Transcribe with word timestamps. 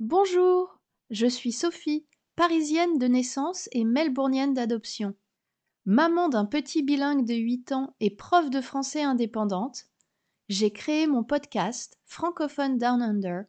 Bonjour, 0.00 0.80
je 1.10 1.26
suis 1.26 1.52
Sophie, 1.52 2.06
parisienne 2.34 2.96
de 2.96 3.06
naissance 3.06 3.68
et 3.72 3.84
melbournienne 3.84 4.54
d'adoption. 4.54 5.14
Maman 5.84 6.30
d'un 6.30 6.46
petit 6.46 6.82
bilingue 6.82 7.26
de 7.26 7.34
8 7.34 7.72
ans 7.72 7.94
et 8.00 8.08
prof 8.08 8.48
de 8.48 8.62
français 8.62 9.02
indépendante, 9.02 9.88
j'ai 10.48 10.72
créé 10.72 11.06
mon 11.06 11.22
podcast 11.22 11.98
Francophone 12.06 12.78
Down 12.78 13.02
Under 13.02 13.44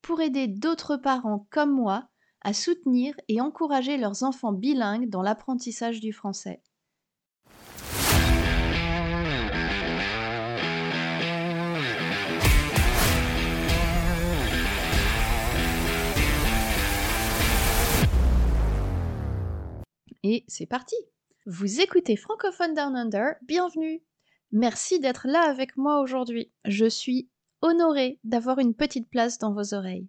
pour 0.00 0.20
aider 0.20 0.46
d'autres 0.46 0.96
parents 0.96 1.48
comme 1.50 1.72
moi 1.72 2.08
à 2.40 2.52
soutenir 2.52 3.16
et 3.26 3.40
encourager 3.40 3.96
leurs 3.96 4.22
enfants 4.22 4.52
bilingues 4.52 5.08
dans 5.08 5.22
l'apprentissage 5.22 5.98
du 5.98 6.12
français. 6.12 6.62
Et 20.28 20.44
c'est 20.48 20.66
parti 20.66 20.96
Vous 21.46 21.80
écoutez 21.80 22.16
Francophone 22.16 22.74
Down 22.74 22.96
Under, 22.96 23.36
bienvenue 23.42 24.02
Merci 24.50 24.98
d'être 24.98 25.28
là 25.28 25.48
avec 25.48 25.76
moi 25.76 26.00
aujourd'hui. 26.00 26.52
Je 26.64 26.86
suis 26.86 27.30
honorée 27.62 28.18
d'avoir 28.24 28.58
une 28.58 28.74
petite 28.74 29.08
place 29.08 29.38
dans 29.38 29.52
vos 29.52 29.72
oreilles. 29.72 30.08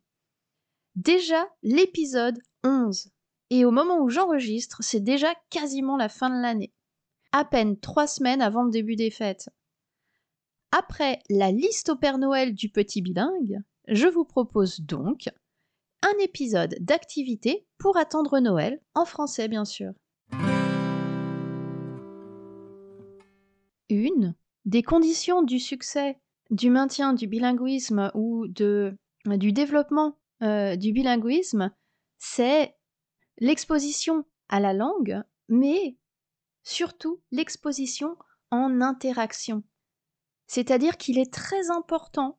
Déjà 0.95 1.47
l'épisode 1.61 2.39
11. 2.63 3.11
Et 3.51 3.63
au 3.63 3.69
moment 3.69 3.99
où 3.99 4.09
j'enregistre, 4.09 4.79
c'est 4.81 5.01
déjà 5.01 5.35
quasiment 5.51 5.97
la 5.97 6.09
fin 6.09 6.31
de 6.31 6.41
l'année. 6.41 6.73
À 7.31 7.45
peine 7.45 7.79
trois 7.79 8.07
semaines 8.07 8.41
avant 8.41 8.63
le 8.63 8.71
début 8.71 8.95
des 8.95 9.11
fêtes. 9.11 9.49
Après 10.71 11.19
la 11.29 11.51
liste 11.51 11.89
au 11.89 11.95
Père 11.95 12.17
Noël 12.17 12.55
du 12.55 12.69
petit 12.69 13.03
bilingue, 13.03 13.59
je 13.87 14.07
vous 14.07 14.25
propose 14.25 14.79
donc 14.79 15.29
un 16.01 16.17
épisode 16.23 16.75
d'activité 16.79 17.67
pour 17.77 17.97
attendre 17.97 18.39
Noël, 18.39 18.81
en 18.95 19.05
français 19.05 19.47
bien 19.47 19.63
sûr. 19.63 19.93
Des 24.67 24.83
conditions 24.83 25.43
du 25.43 25.59
succès, 25.59 26.19
du 26.51 26.69
maintien 26.69 27.13
du 27.13 27.25
bilinguisme 27.25 28.11
ou 28.13 28.47
du 28.47 29.53
développement 29.53 30.19
euh, 30.43 30.75
du 30.75 30.91
bilinguisme, 30.91 31.73
c'est 32.17 32.75
l'exposition 33.39 34.25
à 34.49 34.59
la 34.59 34.73
langue, 34.73 35.23
mais 35.47 35.97
surtout 36.63 37.21
l'exposition 37.31 38.17
en 38.51 38.81
interaction. 38.81 39.63
C'est-à-dire 40.47 40.97
qu'il 40.97 41.17
est 41.17 41.33
très 41.33 41.71
important 41.71 42.37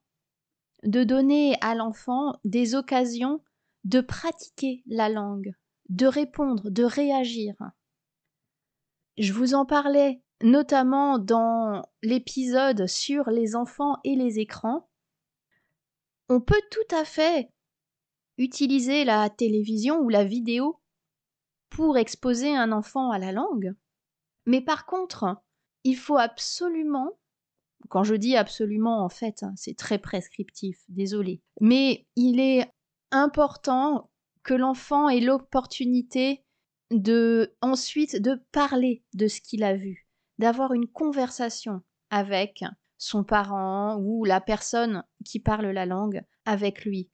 de 0.82 1.04
donner 1.04 1.56
à 1.62 1.74
l'enfant 1.74 2.38
des 2.44 2.74
occasions 2.74 3.42
de 3.84 4.02
pratiquer 4.02 4.82
la 4.86 5.08
langue, 5.08 5.54
de 5.88 6.06
répondre, 6.06 6.70
de 6.70 6.84
réagir. 6.84 7.54
Je 9.16 9.32
vous 9.32 9.54
en 9.54 9.64
parlais 9.64 10.22
notamment 10.42 11.18
dans 11.18 11.88
l'épisode 12.02 12.86
sur 12.86 13.30
les 13.30 13.56
enfants 13.56 13.96
et 14.04 14.14
les 14.14 14.38
écrans. 14.38 14.88
On 16.28 16.40
peut 16.40 16.62
tout 16.70 16.94
à 16.94 17.04
fait 17.04 17.50
utiliser 18.36 19.04
la 19.04 19.28
télévision 19.30 19.98
ou 20.00 20.08
la 20.08 20.24
vidéo 20.24 20.80
pour 21.70 21.98
exposer 21.98 22.54
un 22.54 22.72
enfant 22.72 23.10
à 23.10 23.18
la 23.18 23.32
langue. 23.32 23.74
Mais 24.46 24.60
par 24.60 24.86
contre, 24.86 25.42
il 25.84 25.96
faut 25.96 26.16
absolument, 26.16 27.18
quand 27.88 28.04
je 28.04 28.14
dis 28.14 28.36
absolument 28.36 29.04
en 29.04 29.08
fait, 29.08 29.42
hein, 29.42 29.52
c'est 29.56 29.76
très 29.76 29.98
prescriptif, 29.98 30.78
désolé, 30.88 31.42
mais 31.60 32.06
il 32.16 32.40
est 32.40 32.70
important 33.10 34.10
que 34.42 34.54
l'enfant 34.54 35.08
ait 35.08 35.20
l'opportunité 35.20 36.44
de 36.90 37.54
ensuite 37.60 38.20
de 38.22 38.40
parler 38.52 39.04
de 39.14 39.28
ce 39.28 39.40
qu'il 39.40 39.62
a 39.62 39.76
vu, 39.76 40.07
d'avoir 40.38 40.72
une 40.72 40.88
conversation 40.88 41.82
avec 42.10 42.64
son 42.96 43.24
parent 43.24 43.96
ou 44.00 44.24
la 44.24 44.40
personne 44.40 45.04
qui 45.24 45.40
parle 45.40 45.66
la 45.66 45.86
langue 45.86 46.22
avec 46.44 46.84
lui. 46.84 47.10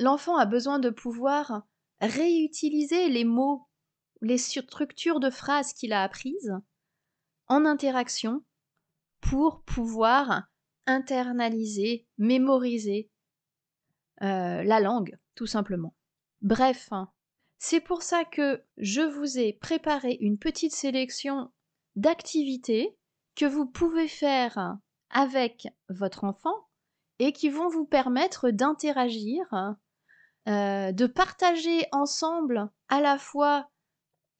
L'enfant 0.00 0.36
a 0.36 0.46
besoin 0.46 0.78
de 0.78 0.90
pouvoir 0.90 1.62
réutiliser 2.00 3.08
les 3.08 3.24
mots, 3.24 3.68
les 4.20 4.38
structures 4.38 5.20
de 5.20 5.30
phrases 5.30 5.72
qu'il 5.72 5.92
a 5.92 6.02
apprises 6.02 6.52
en 7.48 7.64
interaction 7.64 8.44
pour 9.20 9.62
pouvoir 9.62 10.48
internaliser, 10.86 12.08
mémoriser 12.18 13.10
euh, 14.22 14.62
la 14.62 14.80
langue, 14.80 15.18
tout 15.34 15.46
simplement. 15.46 15.94
Bref, 16.40 16.90
c'est 17.58 17.80
pour 17.80 18.02
ça 18.02 18.24
que 18.24 18.64
je 18.76 19.02
vous 19.02 19.38
ai 19.38 19.52
préparé 19.52 20.16
une 20.20 20.38
petite 20.38 20.74
sélection 20.74 21.52
d'activités 21.96 22.96
que 23.34 23.46
vous 23.46 23.66
pouvez 23.66 24.08
faire 24.08 24.78
avec 25.10 25.68
votre 25.88 26.24
enfant 26.24 26.68
et 27.18 27.32
qui 27.32 27.48
vont 27.48 27.68
vous 27.68 27.84
permettre 27.84 28.50
d'interagir, 28.50 29.46
euh, 30.48 30.92
de 30.92 31.06
partager 31.06 31.86
ensemble 31.92 32.70
à 32.88 33.00
la 33.00 33.18
fois 33.18 33.68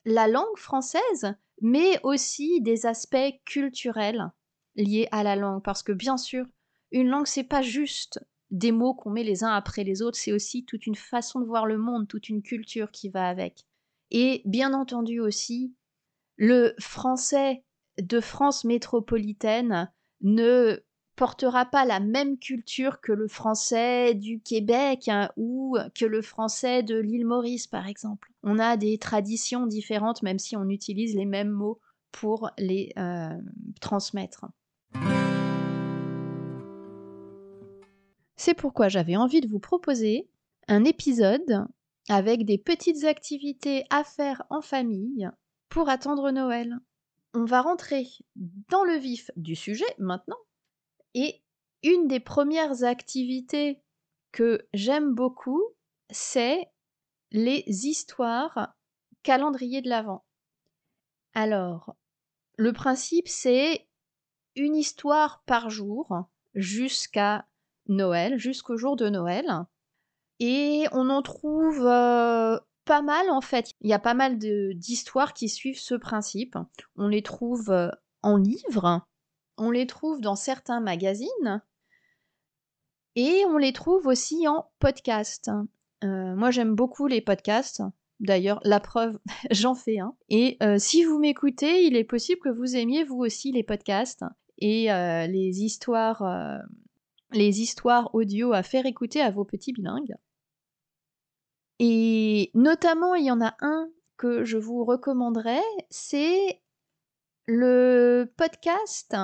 la 0.05 0.27
langue 0.27 0.57
française, 0.57 1.35
mais 1.61 1.99
aussi 2.03 2.61
des 2.61 2.85
aspects 2.85 3.39
culturels 3.45 4.31
liés 4.75 5.07
à 5.11 5.23
la 5.23 5.35
langue. 5.35 5.63
Parce 5.63 5.83
que 5.83 5.91
bien 5.91 6.17
sûr, 6.17 6.45
une 6.91 7.07
langue, 7.07 7.27
c'est 7.27 7.43
pas 7.43 7.61
juste 7.61 8.19
des 8.51 8.71
mots 8.71 8.93
qu'on 8.93 9.09
met 9.09 9.23
les 9.23 9.43
uns 9.43 9.53
après 9.53 9.83
les 9.83 10.01
autres, 10.01 10.17
c'est 10.17 10.31
aussi 10.31 10.63
toute 10.65 10.85
une 10.85 10.95
façon 10.95 11.39
de 11.39 11.45
voir 11.45 11.65
le 11.65 11.77
monde, 11.77 12.07
toute 12.07 12.29
une 12.29 12.43
culture 12.43 12.91
qui 12.91 13.09
va 13.09 13.27
avec. 13.27 13.65
Et 14.11 14.43
bien 14.45 14.73
entendu 14.73 15.19
aussi, 15.19 15.73
le 16.37 16.73
français 16.79 17.63
de 18.01 18.19
France 18.19 18.65
métropolitaine 18.65 19.91
ne 20.21 20.83
portera 21.15 21.65
pas 21.65 21.85
la 21.85 21.99
même 21.99 22.39
culture 22.39 22.99
que 23.01 23.11
le 23.11 23.27
français 23.27 24.15
du 24.15 24.41
Québec 24.41 25.07
hein, 25.07 25.29
ou 25.37 25.77
que 25.95 26.05
le 26.05 26.21
français 26.21 26.81
de 26.81 26.97
l'île 26.97 27.25
Maurice, 27.25 27.67
par 27.67 27.87
exemple. 27.87 28.31
On 28.41 28.57
a 28.57 28.77
des 28.77 28.97
traditions 28.97 29.67
différentes, 29.67 30.23
même 30.23 30.39
si 30.39 30.57
on 30.57 30.69
utilise 30.69 31.15
les 31.15 31.25
mêmes 31.25 31.51
mots 31.51 31.79
pour 32.11 32.49
les 32.57 32.91
euh, 32.97 33.29
transmettre. 33.79 34.45
C'est 38.35 38.55
pourquoi 38.55 38.89
j'avais 38.89 39.15
envie 39.15 39.41
de 39.41 39.47
vous 39.47 39.59
proposer 39.59 40.27
un 40.67 40.83
épisode 40.83 41.67
avec 42.09 42.45
des 42.45 42.57
petites 42.57 43.05
activités 43.05 43.85
à 43.89 44.03
faire 44.03 44.43
en 44.49 44.61
famille 44.61 45.29
attendre 45.81 46.31
Noël. 46.31 46.77
On 47.33 47.45
va 47.45 47.61
rentrer 47.61 48.07
dans 48.69 48.83
le 48.83 48.95
vif 48.95 49.31
du 49.35 49.55
sujet 49.55 49.85
maintenant. 49.97 50.37
Et 51.15 51.43
une 51.83 52.07
des 52.07 52.19
premières 52.19 52.83
activités 52.83 53.81
que 54.31 54.67
j'aime 54.73 55.13
beaucoup, 55.13 55.61
c'est 56.09 56.69
les 57.31 57.63
histoires 57.67 58.75
calendrier 59.23 59.81
de 59.81 59.89
l'Avent. 59.89 60.23
Alors, 61.33 61.95
le 62.57 62.71
principe, 62.73 63.27
c'est 63.27 63.87
une 64.55 64.75
histoire 64.75 65.43
par 65.45 65.69
jour 65.69 66.27
jusqu'à 66.53 67.47
Noël, 67.87 68.37
jusqu'au 68.37 68.77
jour 68.77 68.95
de 68.95 69.09
Noël. 69.09 69.47
Et 70.39 70.85
on 70.91 71.09
en 71.09 71.21
trouve 71.21 71.85
euh, 71.85 72.59
pas 72.85 73.01
mal 73.01 73.29
en 73.29 73.41
fait. 73.41 73.71
Il 73.81 73.89
y 73.89 73.93
a 73.93 73.99
pas 73.99 74.13
mal 74.13 74.37
d'histoires 74.37 75.33
qui 75.33 75.49
suivent 75.49 75.79
ce 75.79 75.95
principe. 75.95 76.57
On 76.95 77.07
les 77.07 77.21
trouve 77.21 77.69
euh, 77.71 77.89
en 78.21 78.37
livres, 78.37 79.05
on 79.57 79.71
les 79.71 79.87
trouve 79.87 80.21
dans 80.21 80.35
certains 80.35 80.79
magazines 80.79 81.61
et 83.15 83.43
on 83.47 83.57
les 83.57 83.73
trouve 83.73 84.07
aussi 84.07 84.47
en 84.47 84.69
podcast. 84.79 85.51
Euh, 86.03 86.35
moi 86.35 86.51
j'aime 86.51 86.75
beaucoup 86.75 87.07
les 87.07 87.21
podcasts. 87.21 87.81
D'ailleurs, 88.19 88.61
la 88.63 88.79
preuve, 88.79 89.19
j'en 89.51 89.75
fais 89.75 89.99
un. 89.99 90.15
Et 90.29 90.57
si 90.77 91.03
vous 91.03 91.19
m'écoutez, 91.19 91.85
il 91.85 91.95
est 91.95 92.03
possible 92.03 92.41
que 92.41 92.49
vous 92.49 92.75
aimiez 92.75 93.03
vous 93.03 93.17
aussi 93.17 93.51
les 93.51 93.63
podcasts 93.63 94.23
et 94.59 94.85
les 94.85 95.63
histoires 95.63 96.23
les 97.33 97.61
histoires 97.61 98.13
audio 98.13 98.53
à 98.53 98.63
faire 98.63 98.85
écouter 98.85 99.21
à 99.21 99.31
vos 99.31 99.45
petits 99.45 99.73
bilingues. 99.73 100.15
Et 101.79 102.51
notamment, 102.53 103.15
il 103.15 103.25
y 103.25 103.31
en 103.31 103.41
a 103.41 103.55
un 103.61 103.89
que 104.17 104.43
je 104.43 104.57
vous 104.57 104.85
recommanderais, 104.85 105.63
c'est 105.89 106.61
le 107.45 108.31
podcast 108.37 109.15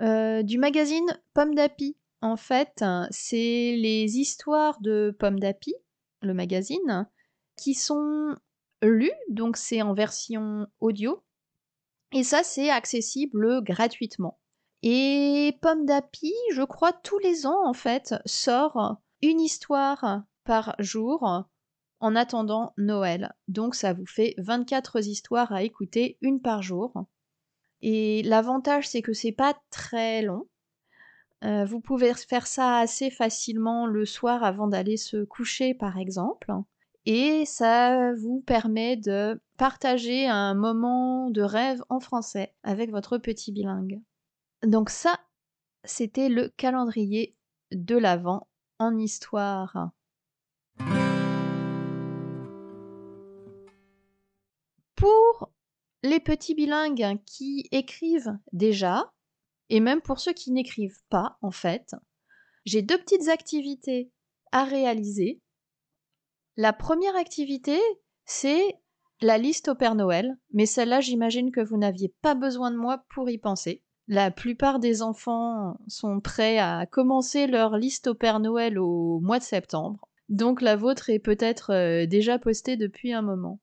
euh, 0.00 0.42
du 0.42 0.58
magazine 0.58 1.06
Pomme 1.34 1.54
d'Api. 1.54 1.96
En 2.20 2.36
fait, 2.36 2.84
c'est 3.10 3.76
les 3.76 4.18
histoires 4.18 4.80
de 4.80 5.14
Pomme 5.18 5.38
d'Api, 5.38 5.74
le 6.22 6.34
magazine, 6.34 7.08
qui 7.56 7.74
sont 7.74 8.36
lues, 8.82 9.10
donc 9.28 9.56
c'est 9.56 9.82
en 9.82 9.94
version 9.94 10.66
audio. 10.80 11.22
Et 12.12 12.22
ça, 12.22 12.42
c'est 12.42 12.70
accessible 12.70 13.62
gratuitement. 13.62 14.38
Et 14.82 15.58
Pomme 15.62 15.84
d'Api, 15.86 16.32
je 16.52 16.62
crois, 16.62 16.92
tous 16.92 17.18
les 17.18 17.46
ans, 17.46 17.66
en 17.66 17.72
fait, 17.72 18.14
sort 18.24 18.98
une 19.22 19.40
histoire 19.40 20.22
par 20.46 20.74
jour 20.78 21.44
en 22.00 22.16
attendant 22.16 22.72
Noël. 22.78 23.34
Donc 23.48 23.74
ça 23.74 23.92
vous 23.92 24.06
fait 24.06 24.34
24 24.38 25.06
histoires 25.06 25.52
à 25.52 25.62
écouter, 25.62 26.18
une 26.22 26.40
par 26.40 26.62
jour. 26.62 27.06
Et 27.82 28.22
l'avantage, 28.22 28.88
c'est 28.88 29.02
que 29.02 29.12
c'est 29.12 29.32
pas 29.32 29.54
très 29.70 30.22
long. 30.22 30.46
Euh, 31.44 31.64
vous 31.66 31.80
pouvez 31.80 32.14
faire 32.14 32.46
ça 32.46 32.78
assez 32.78 33.10
facilement 33.10 33.86
le 33.86 34.06
soir 34.06 34.42
avant 34.42 34.68
d'aller 34.68 34.96
se 34.96 35.24
coucher, 35.24 35.74
par 35.74 35.98
exemple. 35.98 36.50
Et 37.04 37.44
ça 37.44 38.14
vous 38.14 38.40
permet 38.40 38.96
de 38.96 39.40
partager 39.58 40.26
un 40.26 40.54
moment 40.54 41.30
de 41.30 41.42
rêve 41.42 41.82
en 41.88 42.00
français 42.00 42.54
avec 42.62 42.90
votre 42.90 43.18
petit 43.18 43.52
bilingue. 43.52 44.00
Donc 44.64 44.90
ça, 44.90 45.20
c'était 45.84 46.28
le 46.28 46.48
calendrier 46.56 47.36
de 47.70 47.96
l'Avent 47.96 48.48
en 48.78 48.98
histoire. 48.98 49.90
Les 56.02 56.20
petits 56.20 56.54
bilingues 56.54 57.18
qui 57.24 57.68
écrivent 57.72 58.38
déjà, 58.52 59.12
et 59.68 59.80
même 59.80 60.00
pour 60.00 60.20
ceux 60.20 60.32
qui 60.32 60.52
n'écrivent 60.52 61.02
pas, 61.08 61.38
en 61.42 61.50
fait, 61.50 61.94
j'ai 62.64 62.82
deux 62.82 62.98
petites 62.98 63.28
activités 63.28 64.10
à 64.52 64.64
réaliser. 64.64 65.40
La 66.56 66.72
première 66.72 67.16
activité, 67.16 67.78
c'est 68.24 68.74
la 69.20 69.38
liste 69.38 69.68
au 69.68 69.74
Père 69.74 69.94
Noël, 69.94 70.36
mais 70.52 70.66
celle-là, 70.66 71.00
j'imagine 71.00 71.50
que 71.50 71.60
vous 71.60 71.76
n'aviez 71.76 72.14
pas 72.22 72.34
besoin 72.34 72.70
de 72.70 72.76
moi 72.76 73.04
pour 73.14 73.30
y 73.30 73.38
penser. 73.38 73.82
La 74.08 74.30
plupart 74.30 74.78
des 74.78 75.02
enfants 75.02 75.78
sont 75.88 76.20
prêts 76.20 76.58
à 76.58 76.86
commencer 76.86 77.46
leur 77.46 77.76
liste 77.76 78.06
au 78.06 78.14
Père 78.14 78.38
Noël 78.38 78.78
au 78.78 79.20
mois 79.20 79.38
de 79.38 79.44
septembre, 79.44 80.08
donc 80.28 80.60
la 80.60 80.76
vôtre 80.76 81.10
est 81.10 81.18
peut-être 81.18 81.72
euh, 81.72 82.06
déjà 82.06 82.38
postée 82.38 82.76
depuis 82.76 83.12
un 83.12 83.22
moment. 83.22 83.60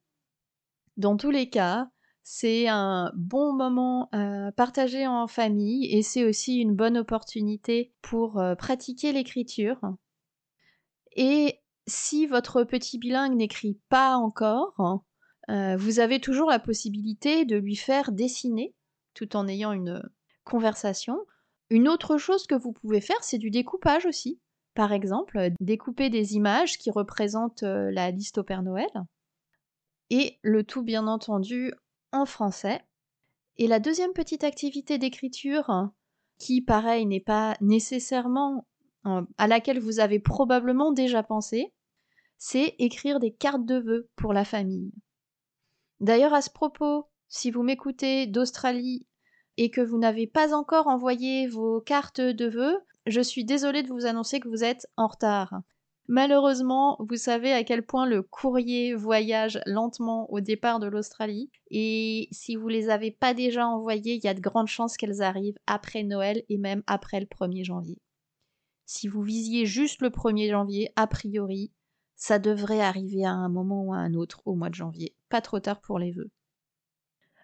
Dans 0.97 1.17
tous 1.17 1.31
les 1.31 1.49
cas, 1.49 1.89
c'est 2.23 2.69
un 2.69 3.11
bon 3.15 3.53
moment 3.53 4.09
à 4.13 4.51
partager 4.53 5.05
en 5.05 5.27
famille 5.27 5.85
et 5.93 6.01
c'est 6.01 6.25
aussi 6.25 6.57
une 6.57 6.73
bonne 6.73 6.97
opportunité 6.97 7.93
pour 8.01 8.39
euh, 8.39 8.55
pratiquer 8.55 9.11
l'écriture. 9.11 9.79
Et 11.15 11.59
si 11.85 12.25
votre 12.25 12.63
petit 12.63 12.97
bilingue 12.97 13.35
n'écrit 13.35 13.77
pas 13.89 14.15
encore, 14.15 15.03
euh, 15.49 15.75
vous 15.75 15.99
avez 15.99 16.21
toujours 16.21 16.49
la 16.49 16.59
possibilité 16.59 17.43
de 17.43 17.57
lui 17.57 17.75
faire 17.75 18.13
dessiner 18.13 18.73
tout 19.13 19.35
en 19.35 19.47
ayant 19.47 19.73
une 19.73 20.01
conversation. 20.45 21.19
Une 21.69 21.89
autre 21.89 22.17
chose 22.17 22.47
que 22.47 22.55
vous 22.55 22.71
pouvez 22.71 23.01
faire, 23.01 23.21
c'est 23.23 23.37
du 23.37 23.51
découpage 23.51 24.05
aussi. 24.05 24.39
Par 24.75 24.91
exemple, 24.91 25.49
découper 25.59 26.09
des 26.09 26.35
images 26.35 26.77
qui 26.77 26.89
représentent 26.89 27.63
euh, 27.63 27.91
la 27.91 28.11
liste 28.11 28.37
au 28.37 28.43
Père 28.43 28.63
Noël. 28.63 28.89
Et 30.09 30.39
le 30.41 30.63
tout, 30.63 30.83
bien 30.83 31.07
entendu, 31.07 31.73
en 32.13 32.25
français. 32.25 32.81
Et 33.57 33.67
la 33.67 33.79
deuxième 33.79 34.13
petite 34.13 34.43
activité 34.43 34.97
d'écriture, 34.97 35.89
qui 36.39 36.61
pareil 36.61 37.05
n'est 37.05 37.19
pas 37.19 37.55
nécessairement 37.61 38.65
à 39.37 39.47
laquelle 39.47 39.79
vous 39.79 39.99
avez 39.99 40.19
probablement 40.19 40.91
déjà 40.91 41.23
pensé, 41.23 41.73
c'est 42.37 42.75
écrire 42.79 43.19
des 43.19 43.33
cartes 43.33 43.65
de 43.65 43.79
vœux 43.79 44.09
pour 44.15 44.33
la 44.33 44.45
famille. 44.45 44.91
D'ailleurs, 45.99 46.33
à 46.33 46.41
ce 46.41 46.49
propos, 46.49 47.07
si 47.27 47.51
vous 47.51 47.63
m'écoutez 47.63 48.27
d'Australie 48.27 49.07
et 49.57 49.69
que 49.69 49.81
vous 49.81 49.97
n'avez 49.97 50.27
pas 50.27 50.53
encore 50.53 50.87
envoyé 50.87 51.47
vos 51.47 51.81
cartes 51.81 52.21
de 52.21 52.47
vœux, 52.47 52.77
je 53.05 53.21
suis 53.21 53.45
désolée 53.45 53.83
de 53.83 53.89
vous 53.89 54.05
annoncer 54.05 54.39
que 54.39 54.47
vous 54.47 54.63
êtes 54.63 54.87
en 54.97 55.07
retard. 55.07 55.61
Malheureusement, 56.07 56.97
vous 56.99 57.15
savez 57.15 57.53
à 57.53 57.63
quel 57.63 57.85
point 57.85 58.05
le 58.05 58.21
courrier 58.21 58.93
voyage 58.93 59.61
lentement 59.65 60.29
au 60.31 60.41
départ 60.41 60.79
de 60.79 60.87
l'Australie. 60.87 61.49
Et 61.71 62.27
si 62.31 62.55
vous 62.55 62.67
les 62.67 62.89
avez 62.89 63.09
pas 63.09 63.33
déjà 63.33 63.65
envoyées, 63.65 64.15
il 64.15 64.23
y 64.23 64.27
a 64.27 64.33
de 64.33 64.41
grandes 64.41 64.67
chances 64.67 64.97
qu'elles 64.97 65.21
arrivent 65.21 65.57
après 65.65 66.03
Noël 66.03 66.43
et 66.49 66.57
même 66.57 66.83
après 66.87 67.21
le 67.21 67.25
1er 67.25 67.63
janvier. 67.63 68.01
Si 68.85 69.07
vous 69.07 69.21
visiez 69.21 69.65
juste 69.65 70.01
le 70.01 70.09
1er 70.09 70.51
janvier, 70.51 70.91
a 70.97 71.07
priori, 71.07 71.71
ça 72.15 72.37
devrait 72.37 72.81
arriver 72.81 73.25
à 73.25 73.31
un 73.31 73.49
moment 73.49 73.83
ou 73.83 73.93
à 73.93 73.97
un 73.97 74.13
autre 74.13 74.41
au 74.45 74.55
mois 74.55 74.69
de 74.69 74.75
janvier. 74.75 75.15
Pas 75.29 75.41
trop 75.41 75.61
tard 75.61 75.79
pour 75.79 75.99
les 75.99 76.11
vœux. 76.11 76.31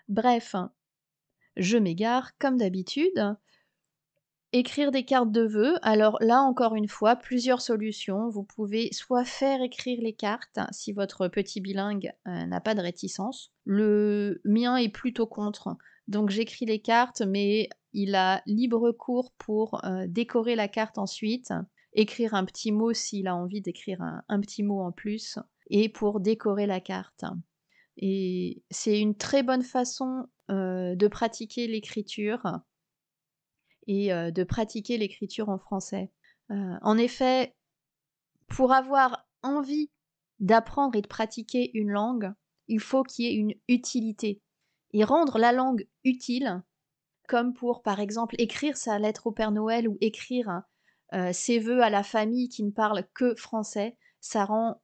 Bref, 0.10 0.56
je 1.56 1.78
m'égare 1.78 2.38
comme 2.38 2.58
d'habitude. 2.58 3.38
Écrire 4.52 4.90
des 4.90 5.06
cartes 5.06 5.32
de 5.32 5.46
vœux, 5.46 5.76
alors 5.84 6.18
là 6.22 6.42
encore 6.42 6.74
une 6.74 6.88
fois, 6.88 7.16
plusieurs 7.16 7.62
solutions. 7.62 8.30
Vous 8.30 8.44
pouvez 8.44 8.92
soit 8.94 9.24
faire 9.24 9.62
écrire 9.62 10.00
les 10.02 10.14
cartes 10.14 10.58
si 10.72 10.92
votre 10.92 11.28
petit 11.28 11.62
bilingue 11.62 12.12
euh, 12.28 12.46
n'a 12.48 12.60
pas 12.60 12.74
de 12.74 12.82
réticence. 12.82 13.52
Le 13.66 14.42
mien 14.46 14.78
est 14.78 14.90
plutôt 14.90 15.28
contre. 15.28 15.78
Donc 16.08 16.32
j'écris 16.32 16.66
les 16.66 16.80
cartes, 16.80 17.22
mais 17.22 17.70
il 17.94 18.16
a 18.16 18.42
libre 18.48 18.92
cours 18.92 19.32
pour 19.38 19.86
euh, 19.86 20.06
décorer 20.08 20.56
la 20.56 20.68
carte 20.68 20.98
ensuite, 20.98 21.54
écrire 21.94 22.34
un 22.34 22.46
petit 22.46 22.72
mot 22.72 22.92
s'il 22.92 23.28
a 23.28 23.36
envie 23.36 23.62
d'écrire 23.62 24.02
un, 24.02 24.42
petit 24.42 24.64
mot 24.64 24.82
en 24.82 24.92
plus, 24.92 25.38
et 25.70 25.90
pour 25.90 26.20
décorer 26.20 26.66
la 26.66 26.80
carte. 26.80 27.24
Et 27.98 28.64
c'est 28.72 29.00
une 29.00 29.16
très 29.16 29.44
bonne 29.44 29.62
façon 29.62 30.26
euh, 30.50 30.96
de 30.96 31.08
pratiquer 31.08 31.68
l'écriture 31.68 32.62
et 33.90 34.14
euh, 34.14 34.30
de 34.30 34.44
pratiquer 34.44 35.00
l'écriture 35.00 35.50
en 35.50 35.58
français. 35.58 36.12
Euh, 36.52 36.76
en 36.84 36.98
effet, 36.98 37.56
pour 38.48 38.72
avoir 38.72 39.28
envie 39.42 39.90
d'apprendre 40.40 40.96
et 40.96 41.02
de 41.02 41.08
pratiquer 41.08 41.72
une 41.74 41.90
langue, 41.90 42.32
il 42.68 42.80
faut 42.80 43.02
qu'il 43.02 43.26
y 43.26 43.28
ait 43.30 43.36
une 43.36 43.56
utilité. 43.68 44.42
Et 44.92 45.04
rendre 45.04 45.40
la 45.40 45.52
langue 45.52 45.88
utile, 46.04 46.62
comme 47.28 47.54
pour 47.54 47.82
par 47.82 48.00
exemple 48.00 48.36
écrire 48.38 48.78
sa 48.78 49.00
lettre 49.00 49.26
au 49.26 49.32
Père 49.32 49.52
Noël 49.52 49.90
ou 49.90 49.98
écrire 50.02 50.62
euh, 51.14 51.34
ses 51.34 51.58
vœux 51.58 51.82
à 51.82 51.90
la 51.90 52.04
famille 52.04 52.48
qui 52.48 52.64
ne 52.64 52.72
parle 52.72 53.08
que 53.16 53.34
français, 53.36 53.98
ça 54.20 54.46
rend 54.46 54.82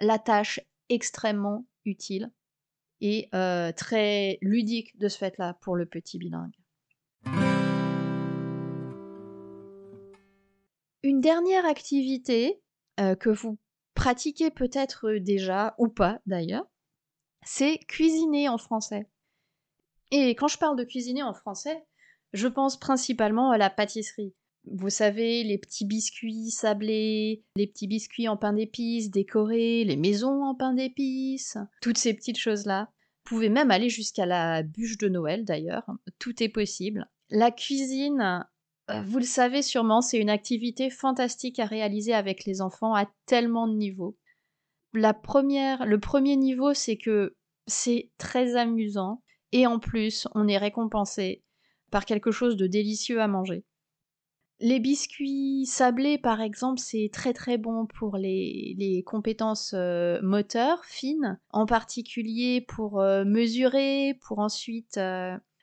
la 0.00 0.18
tâche 0.18 0.58
extrêmement 0.88 1.66
utile 1.84 2.32
et 3.00 3.30
très 3.76 4.38
ludique 4.42 4.98
de 4.98 5.08
ce 5.08 5.16
fait-là 5.16 5.56
pour 5.62 5.74
le 5.74 5.86
petit 5.86 6.18
bilingue. 6.18 6.59
Une 11.20 11.24
dernière 11.24 11.66
activité 11.66 12.62
euh, 12.98 13.14
que 13.14 13.28
vous 13.28 13.58
pratiquez 13.92 14.50
peut-être 14.50 15.10
déjà, 15.18 15.74
ou 15.76 15.88
pas 15.88 16.18
d'ailleurs, 16.24 16.64
c'est 17.44 17.76
cuisiner 17.80 18.48
en 18.48 18.56
français. 18.56 19.06
Et 20.12 20.30
quand 20.30 20.48
je 20.48 20.56
parle 20.56 20.78
de 20.78 20.84
cuisiner 20.84 21.22
en 21.22 21.34
français, 21.34 21.84
je 22.32 22.48
pense 22.48 22.80
principalement 22.80 23.50
à 23.50 23.58
la 23.58 23.68
pâtisserie. 23.68 24.32
Vous 24.64 24.88
savez, 24.88 25.44
les 25.44 25.58
petits 25.58 25.84
biscuits 25.84 26.50
sablés, 26.50 27.44
les 27.54 27.66
petits 27.66 27.86
biscuits 27.86 28.28
en 28.28 28.38
pain 28.38 28.54
d'épices 28.54 29.10
décorés, 29.10 29.84
les 29.84 29.98
maisons 29.98 30.42
en 30.42 30.54
pain 30.54 30.72
d'épices, 30.72 31.58
toutes 31.82 31.98
ces 31.98 32.14
petites 32.14 32.38
choses-là. 32.38 32.88
Vous 33.26 33.36
pouvez 33.36 33.50
même 33.50 33.70
aller 33.70 33.90
jusqu'à 33.90 34.24
la 34.24 34.62
bûche 34.62 34.96
de 34.96 35.10
Noël 35.10 35.44
d'ailleurs, 35.44 35.84
tout 36.18 36.42
est 36.42 36.48
possible. 36.48 37.10
La 37.28 37.50
cuisine 37.50 38.22
euh, 38.22 38.38
vous 39.04 39.18
le 39.18 39.24
savez 39.24 39.62
sûrement, 39.62 40.00
c'est 40.00 40.18
une 40.18 40.30
activité 40.30 40.90
fantastique 40.90 41.58
à 41.58 41.66
réaliser 41.66 42.14
avec 42.14 42.44
les 42.44 42.60
enfants 42.60 42.94
à 42.94 43.06
tellement 43.26 43.66
de 43.66 43.74
niveaux. 43.74 44.16
La 44.92 45.14
première, 45.14 45.86
le 45.86 46.00
premier 46.00 46.36
niveau, 46.36 46.74
c'est 46.74 46.96
que 46.96 47.36
c'est 47.66 48.10
très 48.18 48.56
amusant 48.56 49.22
et 49.52 49.66
en 49.66 49.78
plus, 49.78 50.28
on 50.34 50.48
est 50.48 50.58
récompensé 50.58 51.42
par 51.90 52.04
quelque 52.04 52.30
chose 52.30 52.56
de 52.56 52.66
délicieux 52.66 53.20
à 53.20 53.28
manger. 53.28 53.64
Les 54.62 54.78
biscuits 54.78 55.64
sablés, 55.64 56.18
par 56.18 56.42
exemple, 56.42 56.80
c'est 56.80 57.08
très 57.12 57.32
très 57.32 57.56
bon 57.56 57.86
pour 57.86 58.18
les, 58.18 59.02
compétences 59.06 59.72
euh, 59.74 60.20
moteurs 60.22 60.84
fines, 60.84 61.40
en 61.50 61.64
particulier 61.64 62.60
pour 62.60 63.00
euh, 63.00 63.24
mesurer, 63.24 64.18
pour 64.20 64.38
ensuite 64.38 64.98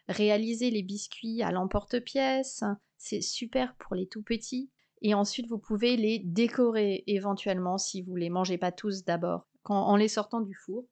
réaliser 0.07 0.71
les 0.71 0.83
biscuits 0.83 1.41
à 1.41 1.51
l'emporte-pièce, 1.51 2.63
c'est 2.97 3.21
super 3.21 3.75
pour 3.75 3.95
les 3.95 4.07
tout 4.07 4.23
petits. 4.23 4.69
Et 5.01 5.13
ensuite, 5.13 5.47
vous 5.47 5.59
pouvez 5.59 5.95
les 5.95 6.19
décorer 6.19 7.03
éventuellement 7.07 7.77
si 7.77 8.01
vous 8.01 8.15
les 8.15 8.29
mangez 8.29 8.57
pas 8.57 8.71
tous 8.71 9.03
d'abord, 9.03 9.47
en 9.65 9.95
les 9.95 10.07
sortant 10.07 10.41
du 10.41 10.55
four. 10.55 10.85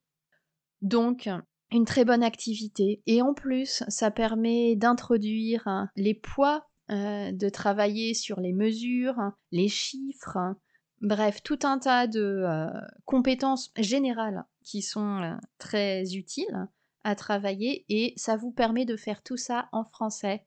Donc, 0.81 1.29
une 1.71 1.85
très 1.85 2.05
bonne 2.05 2.23
activité. 2.23 3.01
Et 3.07 3.21
en 3.21 3.33
plus, 3.33 3.83
ça 3.87 4.11
permet 4.11 4.75
d'introduire 4.75 5.87
les 5.95 6.13
poids, 6.13 6.67
euh, 6.91 7.31
de 7.31 7.49
travailler 7.49 8.13
sur 8.13 8.39
les 8.39 8.53
mesures, 8.53 9.17
les 9.51 9.69
chiffres, 9.69 10.55
bref, 11.01 11.41
tout 11.43 11.59
un 11.63 11.79
tas 11.79 12.07
de 12.07 12.21
euh, 12.21 12.67
compétences 13.05 13.71
générales 13.77 14.45
qui 14.63 14.81
sont 14.81 15.21
euh, 15.21 15.35
très 15.57 16.13
utiles 16.13 16.67
à 17.05 17.15
travailler 17.15 17.85
et 17.87 18.13
ça 18.17 18.35
vous 18.35 18.51
permet 18.51 18.83
de 18.83 18.97
faire 18.97 19.23
tout 19.23 19.37
ça 19.37 19.69
en 19.71 19.85
français 19.85 20.45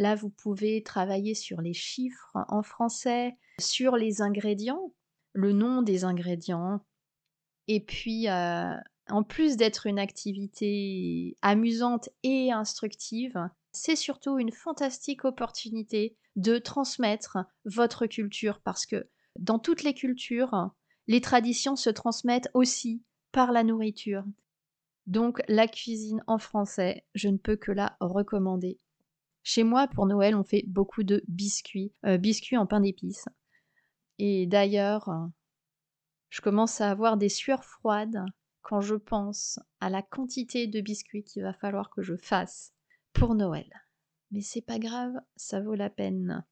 Là, 0.00 0.14
vous 0.14 0.30
pouvez 0.30 0.82
travailler 0.82 1.34
sur 1.34 1.60
les 1.60 1.74
chiffres 1.74 2.38
en 2.48 2.62
français, 2.62 3.36
sur 3.60 3.96
les 3.96 4.22
ingrédients. 4.22 4.94
le 5.32 5.52
nom 5.52 5.82
des 5.82 6.04
ingrédients. 6.04 6.80
Et 7.68 7.80
puis, 7.80 8.28
euh, 8.28 8.74
en 9.08 9.22
plus 9.22 9.56
d'être 9.56 9.86
une 9.86 9.98
activité 9.98 11.36
amusante 11.42 12.08
et 12.22 12.50
instructive, 12.50 13.38
c'est 13.72 13.94
surtout 13.94 14.38
une 14.38 14.50
fantastique 14.50 15.24
opportunité 15.24 16.16
de 16.34 16.58
transmettre 16.58 17.38
votre 17.64 18.06
culture 18.06 18.60
parce 18.64 18.86
que 18.86 19.08
dans 19.38 19.58
toutes 19.60 19.84
les 19.84 19.94
cultures, 19.94 20.70
les 21.06 21.20
traditions 21.20 21.76
se 21.76 21.90
transmettent 21.90 22.50
aussi 22.54 23.04
par 23.30 23.52
la 23.52 23.62
nourriture. 23.62 24.24
Donc 25.10 25.42
la 25.48 25.66
cuisine 25.66 26.22
en 26.28 26.38
français, 26.38 27.04
je 27.16 27.28
ne 27.28 27.36
peux 27.36 27.56
que 27.56 27.72
la 27.72 27.96
recommander. 27.98 28.78
Chez 29.42 29.64
moi, 29.64 29.88
pour 29.88 30.06
Noël, 30.06 30.36
on 30.36 30.44
fait 30.44 30.62
beaucoup 30.68 31.02
de 31.02 31.24
biscuits, 31.26 31.92
euh, 32.06 32.16
biscuits 32.16 32.56
en 32.56 32.64
pain 32.64 32.78
d'épices. 32.78 33.28
Et 34.18 34.46
d'ailleurs, 34.46 35.10
je 36.28 36.40
commence 36.40 36.80
à 36.80 36.92
avoir 36.92 37.16
des 37.16 37.28
sueurs 37.28 37.64
froides 37.64 38.24
quand 38.62 38.80
je 38.80 38.94
pense 38.94 39.58
à 39.80 39.90
la 39.90 40.00
quantité 40.00 40.68
de 40.68 40.80
biscuits 40.80 41.24
qu'il 41.24 41.42
va 41.42 41.54
falloir 41.54 41.90
que 41.90 42.02
je 42.02 42.14
fasse 42.14 42.72
pour 43.12 43.34
Noël. 43.34 43.68
Mais 44.30 44.42
c'est 44.42 44.62
pas 44.62 44.78
grave, 44.78 45.14
ça 45.34 45.60
vaut 45.60 45.74
la 45.74 45.90
peine. 45.90 46.46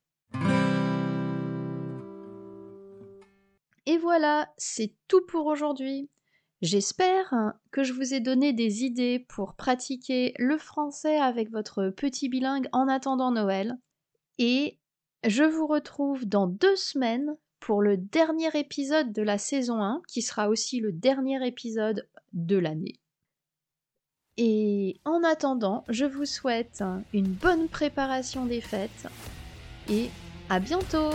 Et 3.86 3.98
voilà, 3.98 4.52
c'est 4.56 4.96
tout 5.06 5.24
pour 5.26 5.46
aujourd'hui. 5.46 6.10
J'espère 6.60 7.54
que 7.70 7.84
je 7.84 7.92
vous 7.92 8.14
ai 8.14 8.20
donné 8.20 8.52
des 8.52 8.84
idées 8.84 9.24
pour 9.28 9.54
pratiquer 9.54 10.34
le 10.38 10.58
français 10.58 11.18
avec 11.18 11.50
votre 11.50 11.90
petit 11.90 12.28
bilingue 12.28 12.68
en 12.72 12.88
attendant 12.88 13.30
Noël. 13.30 13.78
Et 14.38 14.78
je 15.24 15.44
vous 15.44 15.66
retrouve 15.66 16.26
dans 16.26 16.48
deux 16.48 16.76
semaines 16.76 17.36
pour 17.60 17.80
le 17.80 17.96
dernier 17.96 18.50
épisode 18.58 19.12
de 19.12 19.22
la 19.22 19.38
saison 19.38 19.82
1, 19.82 20.02
qui 20.08 20.22
sera 20.22 20.48
aussi 20.48 20.80
le 20.80 20.92
dernier 20.92 21.46
épisode 21.46 22.08
de 22.32 22.56
l'année. 22.56 23.00
Et 24.36 25.00
en 25.04 25.22
attendant, 25.24 25.84
je 25.88 26.04
vous 26.04 26.24
souhaite 26.24 26.84
une 27.12 27.26
bonne 27.26 27.68
préparation 27.68 28.46
des 28.46 28.60
fêtes 28.60 29.08
et 29.88 30.10
à 30.48 30.60
bientôt 30.60 31.10